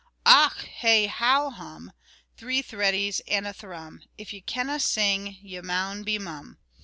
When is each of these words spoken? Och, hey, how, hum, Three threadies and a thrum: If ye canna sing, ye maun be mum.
Och, 0.25 0.63
hey, 0.63 1.05
how, 1.05 1.51
hum, 1.51 1.91
Three 2.35 2.63
threadies 2.63 3.21
and 3.27 3.45
a 3.45 3.53
thrum: 3.53 4.01
If 4.17 4.33
ye 4.33 4.41
canna 4.41 4.79
sing, 4.79 5.37
ye 5.43 5.61
maun 5.61 6.01
be 6.01 6.17
mum. 6.17 6.57